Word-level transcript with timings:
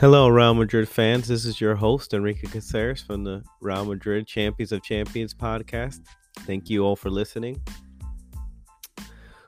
Hello, 0.00 0.26
Real 0.26 0.54
Madrid 0.54 0.88
fans. 0.88 1.28
This 1.28 1.44
is 1.44 1.60
your 1.60 1.76
host, 1.76 2.14
Enrique 2.14 2.48
Caceres 2.48 3.00
from 3.00 3.22
the 3.22 3.44
Real 3.60 3.84
Madrid 3.84 4.26
Champions 4.26 4.72
of 4.72 4.82
Champions 4.82 5.32
podcast. 5.32 6.00
Thank 6.40 6.68
you 6.68 6.84
all 6.84 6.96
for 6.96 7.10
listening. 7.10 7.62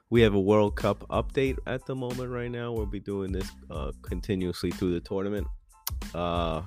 We 0.09 0.21
have 0.21 0.35
a 0.35 0.41
World 0.41 0.77
Cup 0.77 1.01
update 1.09 1.57
at 1.67 1.85
the 1.85 1.97
moment 1.97 2.31
right 2.31 2.49
now. 2.49 2.71
We'll 2.71 2.87
be 2.87 3.01
doing 3.01 3.33
this 3.33 3.51
uh, 3.73 3.91
continuously 4.03 4.71
through 4.71 4.93
the 4.93 5.01
tournament. 5.01 5.49
Uh, 6.15 6.63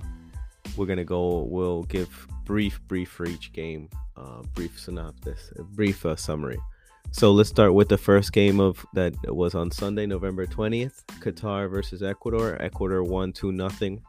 we're 0.76 0.86
gonna 0.86 1.06
go. 1.06 1.44
We'll 1.44 1.84
give 1.84 2.28
brief, 2.44 2.82
brief 2.90 3.10
for 3.10 3.28
each 3.28 3.54
game, 3.54 3.90
uh, 4.18 4.42
brief 4.56 4.78
synopsis, 4.78 5.54
brief 5.72 6.06
uh, 6.06 6.18
summary. 6.18 6.60
So 7.12 7.32
let's 7.32 7.50
start 7.50 7.74
with 7.74 7.90
the 7.90 7.98
first 7.98 8.32
game 8.34 8.60
of 8.60 8.86
that 8.94 9.16
was 9.36 9.56
on 9.56 9.72
Sunday, 9.72 10.06
November 10.06 10.46
20th. 10.46 11.04
Qatar 11.20 11.70
versus 11.70 12.04
Ecuador. 12.04 12.62
Ecuador 12.62 13.04
won 13.04 13.34
2 13.34 13.52
nothing. 13.52 14.02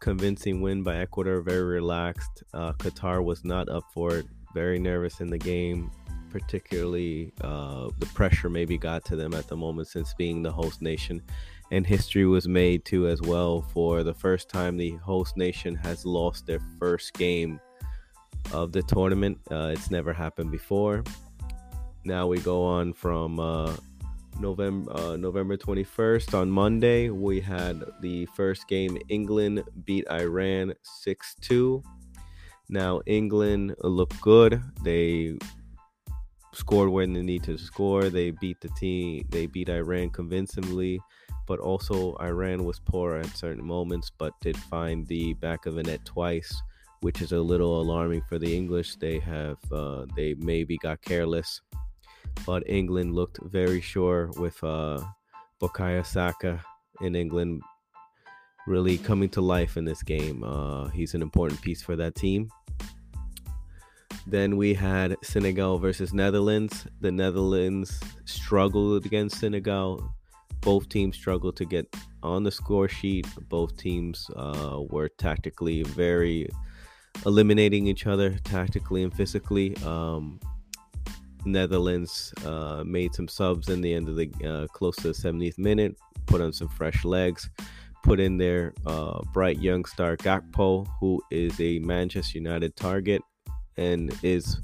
Convincing 0.00 0.60
win 0.60 0.82
by 0.82 0.98
Ecuador, 0.98 1.40
very 1.40 1.64
relaxed. 1.64 2.44
Uh, 2.54 2.72
Qatar 2.74 3.24
was 3.24 3.44
not 3.44 3.68
up 3.68 3.82
for 3.92 4.18
it, 4.18 4.26
very 4.54 4.78
nervous 4.78 5.20
in 5.20 5.28
the 5.28 5.38
game. 5.38 5.90
Particularly, 6.30 7.32
uh, 7.40 7.88
the 7.98 8.06
pressure 8.06 8.50
maybe 8.50 8.76
got 8.76 9.04
to 9.06 9.16
them 9.16 9.32
at 9.32 9.48
the 9.48 9.56
moment 9.56 9.88
since 9.88 10.14
being 10.14 10.42
the 10.42 10.52
host 10.52 10.82
nation. 10.82 11.22
And 11.70 11.86
history 11.86 12.26
was 12.26 12.46
made 12.46 12.84
too, 12.84 13.08
as 13.08 13.22
well. 13.22 13.62
For 13.62 14.04
the 14.04 14.14
first 14.14 14.48
time, 14.48 14.76
the 14.76 14.92
host 14.96 15.36
nation 15.36 15.74
has 15.76 16.04
lost 16.04 16.46
their 16.46 16.60
first 16.78 17.14
game 17.14 17.58
of 18.52 18.72
the 18.72 18.82
tournament. 18.82 19.38
Uh, 19.50 19.72
it's 19.72 19.90
never 19.90 20.12
happened 20.12 20.52
before. 20.52 21.02
Now 22.08 22.26
we 22.26 22.38
go 22.38 22.64
on 22.64 22.94
from 22.94 23.38
uh, 23.38 23.76
November 24.40 24.90
uh, 24.96 25.16
November 25.18 25.58
21st 25.58 26.32
on 26.32 26.50
Monday. 26.50 27.10
We 27.10 27.38
had 27.38 27.84
the 28.00 28.24
first 28.34 28.66
game. 28.66 28.96
England 29.10 29.62
beat 29.84 30.06
Iran 30.10 30.72
6-2. 31.04 31.84
Now 32.70 33.02
England 33.04 33.74
looked 33.80 34.18
good. 34.22 34.62
They 34.82 35.36
scored 36.54 36.88
when 36.88 37.12
they 37.12 37.20
need 37.20 37.42
to 37.42 37.58
score. 37.58 38.08
They 38.08 38.30
beat 38.30 38.62
the 38.62 38.70
team. 38.70 39.26
They 39.28 39.44
beat 39.44 39.68
Iran 39.68 40.08
convincingly, 40.08 41.00
but 41.46 41.58
also 41.58 42.16
Iran 42.22 42.64
was 42.64 42.80
poor 42.80 43.16
at 43.16 43.36
certain 43.36 43.66
moments, 43.66 44.10
but 44.16 44.32
did 44.40 44.56
find 44.56 45.06
the 45.08 45.34
back 45.34 45.66
of 45.66 45.74
the 45.74 45.82
net 45.82 46.06
twice, 46.06 46.58
which 47.02 47.20
is 47.20 47.32
a 47.32 47.38
little 47.38 47.82
alarming 47.82 48.22
for 48.30 48.38
the 48.38 48.56
English. 48.56 48.96
They 48.96 49.18
have 49.18 49.58
uh, 49.70 50.06
they 50.16 50.32
maybe 50.38 50.78
got 50.78 51.02
careless 51.02 51.60
but 52.46 52.62
England 52.68 53.14
looked 53.14 53.38
very 53.42 53.80
sure 53.80 54.30
with 54.36 54.62
uh, 54.62 55.00
Bukayo 55.60 56.04
Saka 56.04 56.62
in 57.00 57.14
England 57.14 57.62
really 58.66 58.98
coming 58.98 59.28
to 59.30 59.40
life 59.40 59.76
in 59.76 59.84
this 59.84 60.02
game. 60.02 60.44
Uh, 60.44 60.88
he's 60.88 61.14
an 61.14 61.22
important 61.22 61.60
piece 61.62 61.82
for 61.82 61.96
that 61.96 62.14
team. 62.14 62.50
Then 64.26 64.58
we 64.58 64.74
had 64.74 65.16
Senegal 65.22 65.78
versus 65.78 66.12
Netherlands. 66.12 66.86
The 67.00 67.10
Netherlands 67.10 67.98
struggled 68.26 69.06
against 69.06 69.40
Senegal. 69.40 70.14
Both 70.60 70.90
teams 70.90 71.16
struggled 71.16 71.56
to 71.56 71.64
get 71.64 71.86
on 72.22 72.42
the 72.42 72.50
score 72.50 72.88
sheet. 72.88 73.26
Both 73.48 73.78
teams 73.78 74.30
uh, 74.36 74.80
were 74.90 75.08
tactically 75.08 75.82
very 75.82 76.50
eliminating 77.24 77.86
each 77.86 78.06
other 78.06 78.36
tactically 78.44 79.02
and 79.02 79.14
physically. 79.14 79.74
Um, 79.78 80.38
Netherlands 81.52 82.32
uh, 82.44 82.82
made 82.84 83.14
some 83.14 83.28
subs 83.28 83.68
in 83.68 83.80
the 83.80 83.92
end 83.92 84.08
of 84.08 84.16
the 84.16 84.30
uh, 84.44 84.66
close 84.68 84.96
to 84.96 85.08
the 85.08 85.14
70th 85.14 85.58
minute, 85.58 85.96
put 86.26 86.40
on 86.40 86.52
some 86.52 86.68
fresh 86.68 87.04
legs, 87.04 87.48
put 88.02 88.20
in 88.20 88.38
their 88.38 88.74
uh, 88.86 89.20
bright 89.32 89.58
young 89.58 89.84
star 89.84 90.16
Gakpo, 90.16 90.86
who 91.00 91.22
is 91.30 91.60
a 91.60 91.78
Manchester 91.80 92.38
United 92.38 92.76
target 92.76 93.22
and 93.76 94.12
is 94.22 94.60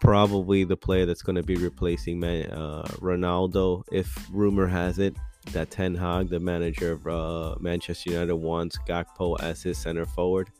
probably 0.00 0.64
the 0.64 0.76
player 0.76 1.06
that's 1.06 1.22
going 1.22 1.36
to 1.36 1.42
be 1.42 1.56
replacing 1.56 2.18
Man- 2.18 2.50
uh, 2.50 2.82
Ronaldo. 3.00 3.84
If 3.92 4.28
rumor 4.32 4.66
has 4.66 4.98
it 4.98 5.16
that 5.52 5.70
Ten 5.70 5.94
Hag, 5.94 6.28
the 6.28 6.40
manager 6.40 6.92
of 6.92 7.06
uh, 7.06 7.56
Manchester 7.60 8.10
United, 8.10 8.34
wants 8.34 8.78
Gakpo 8.88 9.40
as 9.40 9.62
his 9.62 9.78
center 9.78 10.06
forward 10.06 10.50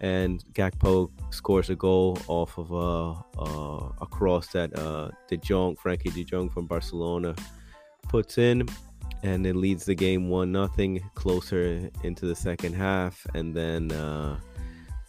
and 0.00 0.44
Gakpo 0.54 1.10
scores 1.30 1.70
a 1.70 1.74
goal 1.74 2.18
off 2.28 2.56
of 2.58 2.72
uh, 2.72 3.10
uh, 3.38 3.92
a 4.00 4.06
cross 4.06 4.48
that 4.48 4.76
uh, 4.78 5.10
De 5.28 5.36
Jong, 5.36 5.76
Frenkie 5.76 6.12
De 6.14 6.24
Jong 6.24 6.48
from 6.48 6.66
Barcelona, 6.66 7.34
puts 8.08 8.38
in, 8.38 8.66
and 9.22 9.46
it 9.46 9.56
leads 9.56 9.84
the 9.84 9.94
game 9.94 10.28
one 10.28 10.52
nothing 10.52 11.02
closer 11.14 11.90
into 12.04 12.26
the 12.26 12.34
second 12.34 12.74
half, 12.74 13.26
and 13.34 13.54
then 13.54 13.90
uh, 13.92 14.38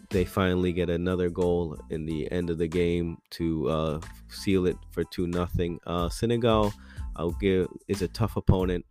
they 0.10 0.26
finally 0.26 0.74
get 0.74 0.90
another 0.90 1.30
goal 1.30 1.78
in 1.90 2.06
the 2.06 2.32
end 2.32 2.50
of 2.50 2.58
the 2.58 2.68
game 2.68 3.18
to 3.32 3.70
uh, 3.70 4.00
seal 4.30 4.66
it 4.66 4.78
for 4.92 5.04
two 5.04 5.28
nothing. 5.28 5.80
Uh, 5.86 6.10
Senegal, 6.10 6.74
I'll 7.16 7.32
give 7.32 7.68
is 7.88 8.02
a 8.02 8.08
tough 8.08 8.36
opponent. 8.38 8.86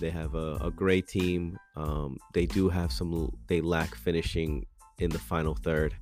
They 0.00 0.10
have 0.10 0.34
a, 0.34 0.56
a 0.62 0.70
great 0.70 1.06
team. 1.06 1.58
Um, 1.76 2.16
they 2.32 2.46
do 2.46 2.68
have 2.68 2.90
some. 2.90 3.30
They 3.46 3.60
lack 3.60 3.94
finishing 3.94 4.66
in 4.98 5.10
the 5.10 5.18
final 5.18 5.54
third. 5.54 5.94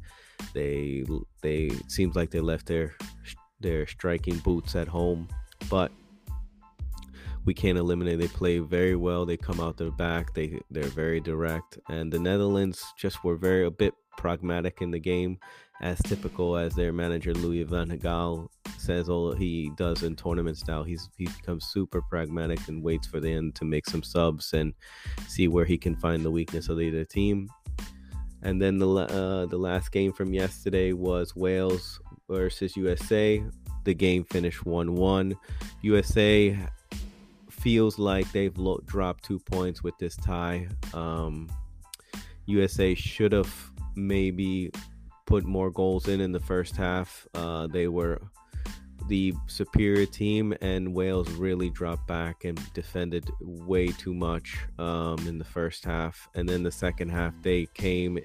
They 0.55 1.05
they 1.41 1.71
seems 1.89 2.17
like 2.17 2.31
they 2.31 2.41
left 2.41 2.67
their 2.67 2.95
their 3.61 3.87
striking 3.87 4.39
boots 4.39 4.75
at 4.75 4.89
home, 4.89 5.29
but 5.71 5.93
we 7.45 7.55
can't 7.55 7.79
eliminate. 7.79 8.19
They 8.19 8.29
play 8.29 8.59
very 8.59 8.97
well. 8.97 9.27
They 9.27 9.37
come 9.37 9.61
out 9.61 9.77
their 9.77 9.91
back. 9.91 10.35
They 10.35 10.61
they're 10.71 10.85
very 10.85 11.21
direct, 11.21 11.79
and 11.89 12.13
the 12.13 12.19
Netherlands 12.19 12.85
just 12.97 13.25
were 13.25 13.37
very 13.37 13.67
a 13.67 13.71
bit 13.71 13.95
pragmatic 14.17 14.83
in 14.83 14.91
the 14.91 14.99
game, 14.99 15.39
as 15.81 15.99
typical 16.03 16.57
as 16.57 16.75
their 16.75 16.93
manager 16.93 17.35
Louis 17.35 17.63
van 17.65 17.89
Gaal 17.99 18.49
says 18.79 19.09
all 19.09 19.33
he 19.33 19.71
does 19.77 20.03
in 20.03 20.17
tournament 20.17 20.59
style. 20.59 20.83
He's 20.83 21.09
he 21.17 21.27
becomes 21.27 21.67
super 21.67 22.03
pragmatic 22.03 22.69
and 22.69 22.83
waits 22.83 23.07
for 23.07 23.21
the 23.21 23.33
end 23.33 23.55
to 23.57 23.65
make 23.65 23.87
some 23.87 24.03
subs 24.03 24.53
and 24.53 24.75
see 25.29 25.49
where 25.49 25.65
he 25.65 25.79
can 25.79 25.97
find 25.97 26.25
the 26.25 26.31
weakness 26.31 26.69
of 26.69 26.79
the 26.79 26.89
other 26.89 27.05
team. 27.05 27.49
And 28.43 28.61
then 28.61 28.79
the 28.79 28.89
uh, 28.89 29.47
the 29.47 29.57
last 29.57 29.93
game 29.93 30.13
from 30.13 30.35
yesterday 30.35 30.93
was 30.93 31.37
Wales 31.37 32.01
versus 32.29 32.77
USA. 32.77 33.43
The 33.85 33.95
game 33.95 34.25
finished 34.25 34.65
1-1. 34.65 35.35
USA 35.83 36.59
feels 37.51 37.99
like 37.99 38.31
they've 38.33 38.57
lo- 38.57 38.81
dropped 38.87 39.25
two 39.25 39.39
points 39.39 39.83
with 39.83 39.97
this 39.99 40.17
tie. 40.17 40.69
Um, 40.95 41.49
USA 42.47 42.95
should 42.95 43.33
have 43.33 43.53
maybe 43.95 44.71
put 45.27 45.45
more 45.45 45.71
goals 45.71 46.09
in 46.09 46.21
in 46.21 46.33
the 46.33 46.41
first 46.41 46.77
half. 46.77 47.27
Uh, 47.35 47.67
they 47.69 47.89
were 47.89 48.21
the 49.09 49.35
superior 49.47 50.07
team, 50.07 50.55
and 50.61 50.93
Wales 50.93 51.31
really 51.33 51.71
dropped 51.71 52.07
back 52.07 52.45
and 52.45 52.61
defended 52.75 53.31
way 53.41 53.89
too 53.89 54.15
much 54.15 54.59
um, 54.79 55.19
in 55.27 55.39
the 55.39 55.45
first 55.45 55.85
half. 55.85 56.29
And 56.35 56.49
then 56.49 56.63
the 56.63 56.73
second 56.73 57.11
half, 57.11 57.35
they 57.43 57.67
came 57.75 58.19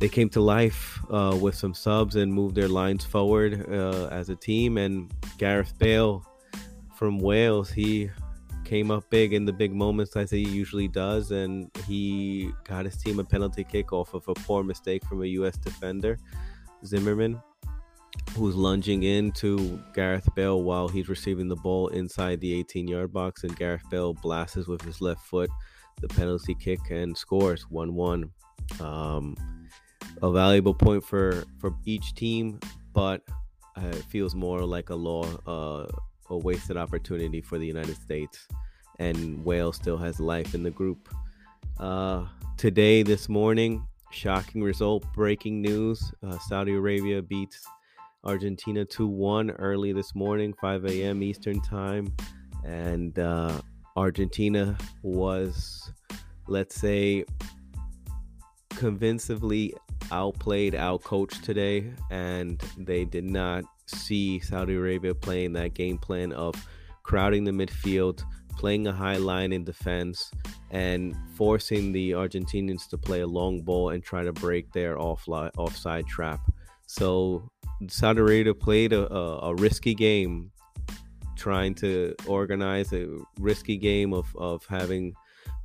they 0.00 0.08
came 0.08 0.28
to 0.30 0.40
life 0.40 0.98
uh, 1.08 1.38
with 1.40 1.54
some 1.54 1.72
subs 1.72 2.16
and 2.16 2.32
moved 2.32 2.56
their 2.56 2.68
lines 2.68 3.04
forward 3.04 3.64
uh, 3.70 4.08
as 4.08 4.28
a 4.28 4.34
team. 4.34 4.76
And 4.76 5.12
Gareth 5.38 5.78
Bale 5.78 6.26
from 6.96 7.18
Wales, 7.18 7.70
he 7.70 8.10
came 8.64 8.90
up 8.90 9.08
big 9.10 9.32
in 9.32 9.44
the 9.44 9.52
big 9.52 9.72
moments 9.72 10.16
as 10.16 10.30
he 10.30 10.40
usually 10.40 10.88
does, 10.88 11.30
and 11.30 11.70
he 11.86 12.50
got 12.64 12.84
his 12.84 12.96
team 12.96 13.20
a 13.20 13.24
penalty 13.24 13.62
kick 13.62 13.92
off 13.92 14.14
of 14.14 14.26
a 14.28 14.34
poor 14.34 14.64
mistake 14.64 15.04
from 15.04 15.22
a 15.22 15.26
U.S. 15.26 15.56
defender, 15.56 16.18
Zimmerman, 16.84 17.40
who's 18.36 18.56
lunging 18.56 19.04
into 19.04 19.80
Gareth 19.94 20.28
Bale 20.34 20.62
while 20.62 20.88
he's 20.88 21.08
receiving 21.08 21.48
the 21.48 21.56
ball 21.56 21.88
inside 21.88 22.40
the 22.40 22.62
18-yard 22.64 23.12
box, 23.12 23.44
and 23.44 23.56
Gareth 23.56 23.88
Bale 23.90 24.14
blasts 24.14 24.66
with 24.66 24.82
his 24.82 25.00
left 25.00 25.24
foot 25.26 25.50
the 26.00 26.08
penalty 26.08 26.54
kick 26.54 26.90
and 26.90 27.16
scores 27.16 27.66
1-1. 27.72 28.28
Um, 28.80 29.36
a 30.22 30.30
valuable 30.30 30.74
point 30.74 31.04
for 31.04 31.44
for 31.58 31.74
each 31.84 32.14
team, 32.14 32.60
but 32.92 33.22
uh, 33.76 33.88
it 33.88 34.04
feels 34.04 34.34
more 34.34 34.64
like 34.64 34.90
a 34.90 34.94
law 34.94 35.24
uh, 35.46 35.86
a 36.30 36.36
wasted 36.36 36.76
opportunity 36.76 37.40
for 37.40 37.58
the 37.58 37.66
United 37.66 37.96
States. 37.96 38.46
And 39.00 39.44
Wales 39.44 39.76
still 39.76 39.96
has 39.98 40.20
life 40.20 40.54
in 40.54 40.62
the 40.62 40.70
group. 40.70 41.08
Uh, 41.78 42.26
today, 42.56 43.02
this 43.02 43.28
morning, 43.28 43.84
shocking 44.12 44.62
result, 44.62 45.04
breaking 45.12 45.60
news: 45.60 46.12
uh, 46.22 46.38
Saudi 46.38 46.74
Arabia 46.74 47.20
beats 47.20 47.66
Argentina 48.24 48.84
2-1 48.84 49.54
early 49.58 49.92
this 49.92 50.14
morning, 50.14 50.54
5 50.60 50.86
a.m. 50.86 51.22
Eastern 51.22 51.60
time, 51.60 52.14
and 52.64 53.18
uh, 53.18 53.60
Argentina 53.96 54.76
was, 55.02 55.90
let's 56.48 56.74
say, 56.74 57.24
convincingly 58.70 59.74
outplayed, 60.10 60.74
outcoached 60.74 61.42
today, 61.42 61.92
and 62.10 62.62
they 62.78 63.04
did 63.04 63.24
not 63.24 63.64
see 63.86 64.40
Saudi 64.40 64.74
Arabia 64.74 65.14
playing 65.14 65.52
that 65.52 65.74
game 65.74 65.98
plan 65.98 66.32
of 66.32 66.54
crowding 67.02 67.44
the 67.44 67.50
midfield, 67.50 68.22
playing 68.56 68.86
a 68.86 68.92
high 68.92 69.16
line 69.16 69.52
in 69.52 69.64
defense, 69.64 70.30
and 70.70 71.14
forcing 71.34 71.92
the 71.92 72.12
Argentinians 72.12 72.88
to 72.88 72.98
play 72.98 73.20
a 73.20 73.26
long 73.26 73.60
ball 73.62 73.90
and 73.90 74.02
try 74.02 74.24
to 74.24 74.32
break 74.32 74.72
their 74.72 74.98
off 74.98 75.28
offside 75.28 76.06
trap. 76.06 76.40
So 76.86 77.48
Saudi 77.88 78.20
Arabia 78.20 78.54
played 78.54 78.92
a, 78.92 79.12
uh, 79.12 79.40
a, 79.42 79.50
a 79.50 79.54
risky 79.56 79.94
game, 79.94 80.50
trying 81.36 81.74
to 81.76 82.14
organize 82.26 82.92
a 82.92 83.08
risky 83.38 83.76
game 83.76 84.12
of, 84.12 84.34
of 84.36 84.64
having 84.66 85.14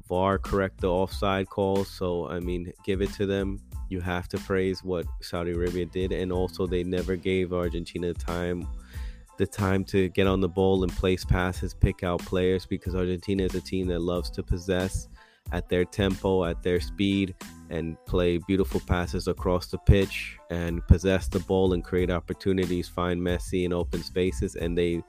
VAR 0.07 0.39
correct 0.39 0.81
the 0.81 0.89
offside 0.89 1.49
calls. 1.49 1.89
So 1.89 2.27
I 2.27 2.39
mean, 2.39 2.73
give 2.83 3.01
it 3.01 3.13
to 3.13 3.25
them. 3.25 3.59
You 3.89 4.01
have 4.01 4.27
to 4.29 4.37
praise 4.39 4.83
what 4.83 5.05
Saudi 5.21 5.51
Arabia 5.51 5.85
did, 5.85 6.11
and 6.11 6.31
also 6.31 6.67
they 6.67 6.83
never 6.83 7.15
gave 7.15 7.53
Argentina 7.53 8.13
time 8.13 8.67
the 9.37 9.47
time 9.47 9.85
to 9.85 10.09
get 10.09 10.27
on 10.27 10.41
the 10.41 10.49
ball 10.49 10.83
and 10.83 10.91
place 10.91 11.23
passes, 11.23 11.73
pick 11.73 12.03
out 12.03 12.19
players 12.19 12.65
because 12.65 12.93
Argentina 12.93 13.43
is 13.43 13.55
a 13.55 13.61
team 13.61 13.87
that 13.87 14.01
loves 14.01 14.29
to 14.29 14.43
possess 14.43 15.07
at 15.51 15.69
their 15.69 15.85
tempo, 15.85 16.45
at 16.45 16.61
their 16.63 16.79
speed, 16.79 17.35
and 17.69 17.97
play 18.05 18.37
beautiful 18.37 18.81
passes 18.81 19.27
across 19.27 19.67
the 19.67 19.77
pitch 19.77 20.37
and 20.49 20.85
possess 20.87 21.27
the 21.27 21.39
ball 21.41 21.73
and 21.73 21.83
create 21.83 22.09
opportunities, 22.09 22.87
find 22.87 23.21
Messi 23.21 23.65
in 23.65 23.73
open 23.73 24.03
spaces, 24.03 24.55
and 24.55 24.77
they 24.77 25.03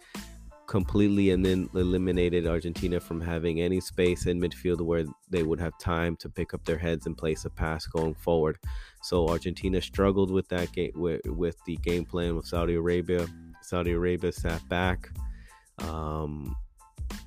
completely 0.70 1.30
and 1.30 1.44
then 1.44 1.68
eliminated 1.74 2.46
Argentina 2.46 3.00
from 3.00 3.20
having 3.20 3.60
any 3.60 3.80
space 3.80 4.26
in 4.26 4.40
midfield 4.40 4.80
where 4.80 5.04
they 5.28 5.42
would 5.42 5.58
have 5.58 5.76
time 5.78 6.14
to 6.14 6.28
pick 6.28 6.54
up 6.54 6.64
their 6.64 6.78
heads 6.78 7.06
and 7.06 7.18
place 7.18 7.44
a 7.44 7.50
pass 7.50 7.86
going 7.86 8.14
forward. 8.14 8.56
So 9.02 9.28
Argentina 9.28 9.82
struggled 9.82 10.30
with 10.30 10.46
that 10.50 10.70
game 10.70 10.92
with, 10.94 11.26
with 11.26 11.56
the 11.66 11.76
game 11.78 12.04
plan 12.04 12.36
with 12.36 12.46
Saudi 12.46 12.74
Arabia. 12.74 13.26
Saudi 13.62 13.90
Arabia 13.90 14.30
sat 14.30 14.66
back, 14.68 15.10
um, 15.78 16.54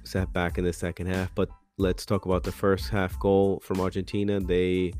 sat 0.05 0.31
back 0.31 0.57
in 0.57 0.63
the 0.63 0.71
second 0.71 1.07
half. 1.07 1.35
But 1.35 1.49
let's 1.77 2.05
talk 2.05 2.25
about 2.25 2.43
the 2.43 2.51
first 2.51 2.89
half 2.89 3.17
goal 3.19 3.59
from 3.63 3.79
Argentina. 3.79 4.39
They 4.39 4.93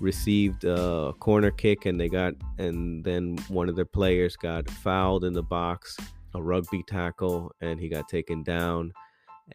received 0.00 0.64
a 0.64 1.12
corner 1.20 1.50
kick 1.50 1.86
and 1.86 2.00
they 2.00 2.08
got 2.08 2.34
and 2.58 3.04
then 3.04 3.38
one 3.48 3.68
of 3.68 3.76
their 3.76 3.84
players 3.84 4.36
got 4.36 4.68
fouled 4.68 5.24
in 5.24 5.32
the 5.32 5.42
box 5.42 5.96
a 6.34 6.42
rugby 6.42 6.82
tackle 6.86 7.52
and 7.60 7.80
he 7.80 7.88
got 7.88 8.08
taken 8.08 8.42
down. 8.42 8.92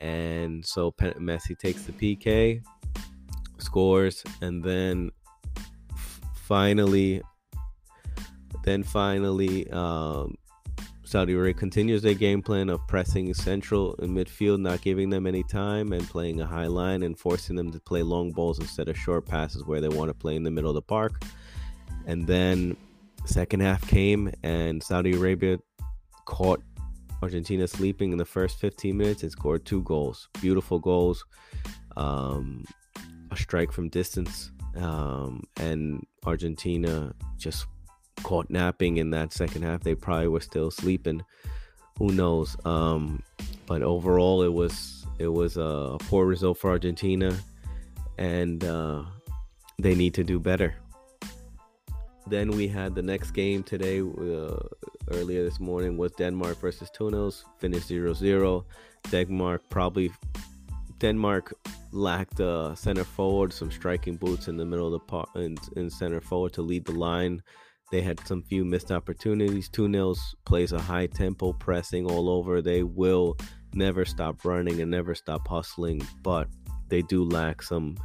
And 0.01 0.65
so 0.65 0.91
Messi 0.91 1.57
takes 1.57 1.83
the 1.83 1.91
PK, 1.91 2.61
scores, 3.57 4.23
and 4.41 4.63
then 4.63 5.11
finally, 6.35 7.21
then 8.63 8.83
finally, 8.83 9.69
um, 9.71 10.35
Saudi 11.09 11.33
Arabia 11.33 11.55
continues 11.55 12.03
their 12.03 12.13
game 12.13 12.39
plan 12.39 12.69
of 12.69 12.85
pressing 12.85 13.33
central 13.33 13.95
and 13.97 14.15
midfield, 14.15 14.61
not 14.61 14.79
giving 14.81 15.09
them 15.09 15.25
any 15.25 15.41
time, 15.41 15.91
and 15.91 16.07
playing 16.07 16.39
a 16.39 16.45
high 16.45 16.67
line 16.67 17.01
and 17.01 17.17
forcing 17.17 17.55
them 17.55 17.71
to 17.71 17.79
play 17.79 18.03
long 18.03 18.29
balls 18.29 18.59
instead 18.59 18.87
of 18.87 18.95
short 18.95 19.25
passes 19.25 19.65
where 19.65 19.81
they 19.81 19.89
want 19.89 20.09
to 20.09 20.13
play 20.13 20.35
in 20.35 20.43
the 20.43 20.51
middle 20.51 20.69
of 20.69 20.75
the 20.75 20.83
park. 20.83 21.23
And 22.05 22.27
then 22.27 22.77
second 23.25 23.61
half 23.61 23.87
came, 23.87 24.31
and 24.43 24.83
Saudi 24.83 25.15
Arabia 25.15 25.57
caught 26.25 26.61
Argentina 27.23 27.67
sleeping 27.67 28.11
in 28.11 28.19
the 28.19 28.23
first 28.23 28.59
15 28.59 28.95
minutes 28.95 29.23
and 29.23 29.31
scored 29.31 29.65
two 29.65 29.81
goals. 29.81 30.29
Beautiful 30.39 30.77
goals. 30.77 31.25
Um, 31.97 32.65
a 33.31 33.35
strike 33.35 33.71
from 33.71 33.89
distance. 33.89 34.51
Um, 34.75 35.41
and 35.57 36.05
Argentina 36.23 37.15
just 37.39 37.65
caught 38.23 38.49
napping 38.49 38.97
in 38.97 39.09
that 39.11 39.33
second 39.33 39.63
half. 39.63 39.81
They 39.81 39.95
probably 39.95 40.27
were 40.27 40.41
still 40.41 40.71
sleeping. 40.71 41.23
Who 41.97 42.11
knows? 42.11 42.55
Um, 42.65 43.23
but 43.65 43.81
overall, 43.81 44.41
it 44.43 44.53
was 44.53 45.05
it 45.19 45.27
was 45.27 45.57
a 45.57 45.97
poor 46.07 46.25
result 46.25 46.57
for 46.57 46.69
Argentina, 46.69 47.37
and 48.17 48.63
uh, 48.63 49.03
they 49.77 49.95
need 49.95 50.13
to 50.15 50.23
do 50.23 50.39
better. 50.39 50.75
Then 52.27 52.51
we 52.51 52.67
had 52.67 52.93
the 52.93 53.01
next 53.01 53.31
game 53.31 53.63
today, 53.63 54.01
uh, 54.01 54.59
earlier 55.11 55.43
this 55.43 55.59
morning, 55.59 55.97
was 55.97 56.11
Denmark 56.11 56.59
versus 56.61 56.89
Tunis, 56.91 57.43
finished 57.57 57.87
0 57.87 58.13
0. 58.13 58.65
Denmark 59.09 59.63
probably, 59.69 60.11
Denmark 60.99 61.53
lacked 61.91 62.39
a 62.39 62.75
center 62.75 63.03
forward, 63.03 63.51
some 63.51 63.71
striking 63.71 64.15
boots 64.15 64.47
in 64.47 64.57
the 64.57 64.65
middle 64.65 64.85
of 64.85 64.91
the 64.91 64.99
part, 64.99 65.29
in, 65.35 65.57
in 65.75 65.89
center 65.89 66.21
forward 66.21 66.53
to 66.53 66.61
lead 66.61 66.85
the 66.85 66.91
line. 66.91 67.41
They 67.91 68.01
had 68.01 68.19
some 68.27 68.43
few 68.43 68.65
missed 68.65 68.91
opportunities. 68.91 69.69
2 69.69 69.91
0 69.91 70.15
plays 70.45 70.71
a 70.71 70.79
high 70.79 71.07
tempo, 71.07 71.53
pressing 71.53 72.05
all 72.05 72.29
over. 72.29 72.61
They 72.61 72.83
will 72.83 73.37
never 73.73 74.05
stop 74.05 74.45
running 74.45 74.81
and 74.81 74.91
never 74.91 75.15
stop 75.15 75.47
hustling, 75.47 76.01
but 76.21 76.47
they 76.89 77.01
do 77.01 77.23
lack 77.23 77.61
some 77.61 77.97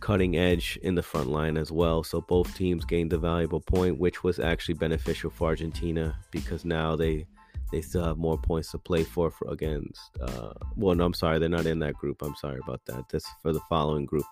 cutting 0.00 0.36
edge 0.36 0.78
in 0.82 0.94
the 0.94 1.02
front 1.02 1.28
line 1.28 1.56
as 1.56 1.72
well. 1.72 2.02
So 2.02 2.20
both 2.20 2.54
teams 2.56 2.84
gained 2.84 3.12
a 3.12 3.18
valuable 3.18 3.60
point, 3.60 3.98
which 3.98 4.22
was 4.22 4.38
actually 4.38 4.74
beneficial 4.74 5.30
for 5.30 5.48
Argentina 5.48 6.16
because 6.30 6.64
now 6.64 6.96
they 6.96 7.26
they 7.70 7.80
still 7.80 8.04
have 8.04 8.18
more 8.18 8.38
points 8.38 8.70
to 8.70 8.78
play 8.78 9.02
for, 9.02 9.30
for 9.30 9.50
against. 9.50 9.98
Uh, 10.20 10.52
well, 10.76 10.94
no, 10.94 11.06
I'm 11.06 11.14
sorry, 11.14 11.38
they're 11.38 11.48
not 11.48 11.64
in 11.64 11.78
that 11.78 11.94
group. 11.94 12.20
I'm 12.22 12.36
sorry 12.36 12.60
about 12.62 12.84
that. 12.84 13.08
That's 13.08 13.26
for 13.40 13.54
the 13.54 13.62
following 13.68 14.04
group. 14.04 14.26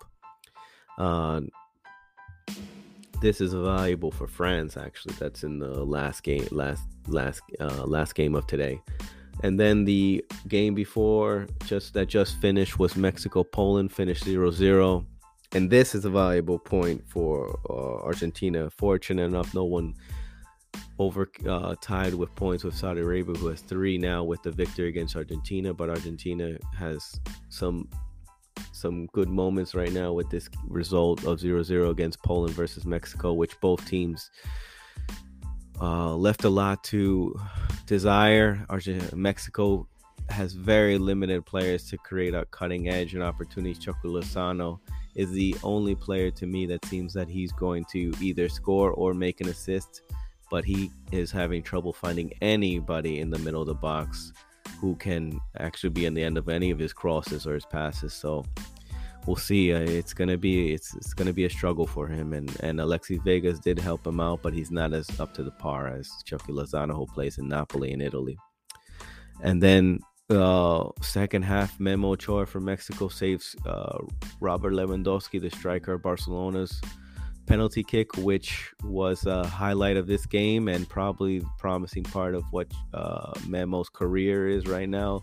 Uh, 0.99 1.41
this 3.20 3.40
is 3.40 3.52
valuable 3.52 4.11
for 4.11 4.26
France 4.26 4.76
actually. 4.76 5.14
That's 5.19 5.44
in 5.44 5.58
the 5.58 5.84
last 5.84 6.22
game, 6.22 6.46
last 6.50 6.84
last 7.06 7.43
uh, 7.61 7.84
last 7.84 8.14
game 8.14 8.34
of 8.34 8.46
today. 8.46 8.81
And 9.43 9.58
then 9.58 9.84
the 9.84 10.25
game 10.49 10.75
before 10.75 11.46
just 11.64 11.94
that 11.94 12.06
just 12.06 12.40
finished 12.40 12.78
was 12.78 12.96
Mexico 12.96 13.43
Poland 13.43 13.90
finished 13.90 14.25
0-0 14.25 15.06
and 15.52 15.69
this 15.69 15.94
is 15.94 16.05
a 16.05 16.11
valuable 16.11 16.58
point 16.58 17.02
for 17.08 17.58
uh, 17.69 18.05
Argentina. 18.05 18.70
Fortunate 18.70 19.25
enough, 19.25 19.52
no 19.52 19.64
one 19.64 19.94
over 20.99 21.28
uh, 21.49 21.75
tied 21.81 22.14
with 22.14 22.32
points 22.37 22.62
with 22.62 22.76
Saudi 22.76 23.00
Arabia, 23.00 23.34
who 23.34 23.49
has 23.49 23.61
three 23.61 23.99
now 23.99 24.22
with 24.22 24.43
the 24.43 24.52
victory 24.52 24.88
against 24.88 25.17
Argentina. 25.17 25.75
But 25.75 25.90
Argentina 25.90 26.56
has 26.76 27.19
some 27.49 27.88
some 28.81 29.06
good 29.06 29.29
moments 29.29 29.75
right 29.75 29.93
now 29.93 30.12
with 30.12 30.31
this 30.31 30.49
result 30.67 31.25
of 31.25 31.38
0-0 31.38 31.91
against 31.91 32.23
Poland 32.23 32.55
versus 32.55 32.87
Mexico, 32.87 33.32
which 33.32 33.59
both 33.61 33.85
teams 33.87 34.31
uh, 35.81 36.15
left 36.15 36.44
a 36.44 36.49
lot 36.49 36.82
to 36.85 37.38
desire. 37.87 38.65
Argentina, 38.71 39.15
Mexico 39.15 39.87
has 40.29 40.53
very 40.55 40.96
limited 40.99 41.44
players 41.44 41.89
to 41.91 41.99
create 41.99 42.34
a 42.34 42.44
cutting 42.46 42.89
edge 42.89 43.15
and 43.15 43.22
opportunities. 43.22 43.79
Chucky 43.79 44.08
Lozano 44.08 44.79
is 45.15 45.31
the 45.31 45.55
only 45.63 45.94
player 45.94 46.31
to 46.31 46.46
me 46.46 46.67
that 46.67 46.84
seems 46.84 47.13
that 47.15 47.29
he's 47.29 47.53
going 47.53 47.84
to 47.87 48.13
either 48.20 48.49
score 48.49 48.93
or 48.93 49.13
make 49.13 49.41
an 49.41 49.49
assist, 49.49 50.03
but 50.51 50.65
he 50.65 50.91
is 51.13 51.31
having 51.31 51.63
trouble 51.63 51.93
finding 51.93 52.32
anybody 52.41 53.20
in 53.20 53.31
the 53.31 53.39
middle 53.39 53.60
of 53.60 53.67
the 53.67 53.75
box 53.75 54.32
who 54.81 54.96
can 54.96 55.39
actually 55.58 55.91
be 55.91 56.06
in 56.06 56.15
the 56.15 56.22
end 56.22 56.39
of 56.39 56.49
any 56.49 56.70
of 56.70 56.79
his 56.79 56.93
crosses 56.93 57.46
or 57.46 57.55
his 57.55 57.67
passes. 57.67 58.15
So 58.15 58.44
we'll 59.27 59.37
see. 59.37 59.72
Uh, 59.72 59.81
it's 59.81 60.15
gonna 60.15 60.39
be 60.39 60.72
it's 60.72 60.94
it's 60.94 61.15
gonna 61.15 61.32
be 61.32 61.44
a 61.44 61.51
struggle 61.51 61.87
for 61.87 62.08
him. 62.08 62.32
And 62.32 62.55
and 62.60 62.81
Alexis 62.81 63.20
Vegas 63.25 63.58
did 63.58 63.79
help 63.79 64.06
him 64.06 64.20
out, 64.20 64.43
but 64.43 64.55
he's 64.55 64.70
not 64.70 64.93
as 64.93 65.08
up 65.20 65.34
to 65.34 65.43
the 65.43 65.51
par 65.51 65.89
as 65.89 66.10
Chucky 66.25 66.53
Lozano, 66.53 66.94
who 66.96 67.06
plays 67.06 67.39
in 67.39 67.49
Napoli 67.49 67.93
in 67.93 68.01
Italy. 68.01 68.39
And 69.43 69.63
then 69.63 70.01
uh, 70.31 70.89
second 71.03 71.43
half, 71.43 71.79
Memo 71.81 72.13
Ochoa 72.13 72.46
from 72.46 72.65
Mexico 72.65 73.08
saves 73.08 73.56
uh, 73.67 73.99
Robert 74.41 74.72
Lewandowski, 74.72 75.41
the 75.41 75.51
striker 75.51 75.99
Barcelona's 75.99 76.81
penalty 77.51 77.83
kick, 77.83 78.17
which 78.19 78.73
was 78.85 79.27
a 79.27 79.45
highlight 79.45 79.97
of 79.97 80.07
this 80.07 80.25
game 80.25 80.69
and 80.69 80.89
probably 80.89 81.43
promising 81.59 82.05
part 82.05 82.37
of 82.37 82.45
what 82.53 82.71
uh, 82.95 83.33
Memo's 83.49 83.89
career 83.89 84.47
is 84.47 84.69
right 84.69 84.89
now, 84.89 85.21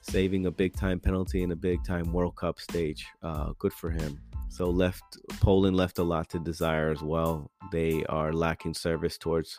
saving 0.00 0.46
a 0.46 0.50
big 0.50 0.74
time 0.74 0.98
penalty 0.98 1.44
in 1.44 1.52
a 1.52 1.56
big 1.56 1.84
time 1.84 2.12
World 2.12 2.34
Cup 2.34 2.58
stage. 2.58 3.06
Uh, 3.22 3.52
good 3.60 3.72
for 3.72 3.90
him. 3.90 4.20
So 4.48 4.70
left 4.70 5.04
Poland 5.40 5.76
left 5.76 6.00
a 6.00 6.02
lot 6.02 6.28
to 6.30 6.40
desire 6.40 6.90
as 6.90 7.00
well. 7.00 7.48
They 7.70 8.04
are 8.08 8.32
lacking 8.32 8.74
service 8.74 9.16
towards 9.16 9.56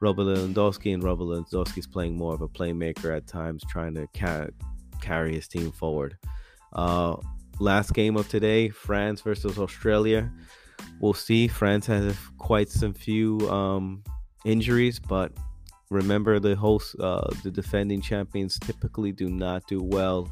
Robert 0.00 0.24
Lewandowski, 0.24 0.94
and 0.94 1.02
Robert 1.04 1.26
Lewandowski's 1.26 1.86
playing 1.86 2.16
more 2.16 2.34
of 2.34 2.42
a 2.42 2.48
playmaker 2.48 3.16
at 3.16 3.28
times, 3.28 3.62
trying 3.68 3.94
to 3.94 4.08
ca- 4.18 4.48
carry 5.00 5.36
his 5.36 5.46
team 5.46 5.70
forward. 5.70 6.18
Uh, 6.72 7.14
last 7.60 7.94
game 7.94 8.16
of 8.16 8.28
today, 8.28 8.68
France 8.68 9.20
versus 9.20 9.60
Australia. 9.60 10.28
We'll 11.00 11.14
see. 11.14 11.48
France 11.48 11.86
has 11.86 12.16
quite 12.38 12.68
some 12.68 12.94
few 12.94 13.38
um, 13.50 14.02
injuries, 14.44 14.98
but 14.98 15.32
remember 15.90 16.38
the 16.38 16.56
host, 16.56 16.96
uh, 16.98 17.30
the 17.42 17.50
defending 17.50 18.00
champions, 18.00 18.58
typically 18.58 19.12
do 19.12 19.28
not 19.28 19.66
do 19.66 19.82
well 19.82 20.30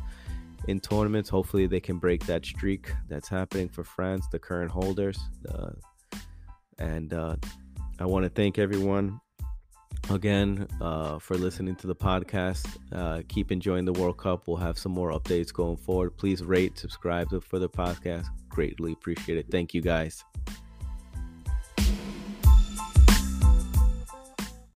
in 0.66 0.80
tournaments. 0.80 1.28
Hopefully, 1.28 1.66
they 1.66 1.80
can 1.80 1.98
break 1.98 2.24
that 2.26 2.44
streak 2.44 2.92
that's 3.08 3.28
happening 3.28 3.68
for 3.68 3.84
France, 3.84 4.26
the 4.32 4.38
current 4.38 4.70
holders. 4.70 5.18
Uh, 5.48 5.70
and 6.78 7.12
uh, 7.12 7.36
I 7.98 8.06
want 8.06 8.24
to 8.24 8.30
thank 8.30 8.58
everyone 8.58 9.20
again 10.10 10.68
uh, 10.80 11.18
for 11.18 11.36
listening 11.36 11.76
to 11.76 11.86
the 11.86 11.94
podcast. 11.94 12.66
Uh, 12.92 13.22
keep 13.28 13.52
enjoying 13.52 13.84
the 13.84 13.92
World 13.92 14.18
Cup. 14.18 14.46
We'll 14.46 14.56
have 14.56 14.78
some 14.78 14.92
more 14.92 15.12
updates 15.12 15.52
going 15.52 15.76
forward. 15.76 16.16
Please 16.16 16.42
rate, 16.42 16.78
subscribe 16.78 17.28
for 17.42 17.58
the 17.58 17.68
podcast. 17.68 18.26
Greatly 18.48 18.92
appreciate 18.92 19.38
it. 19.38 19.46
Thank 19.50 19.74
you 19.74 19.80
guys. 19.80 20.24